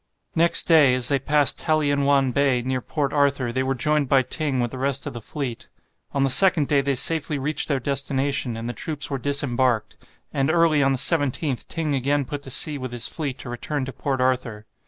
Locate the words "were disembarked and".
9.11-10.49